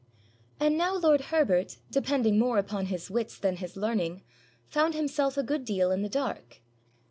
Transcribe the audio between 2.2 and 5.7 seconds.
more upon his wits than his learning, found himself a good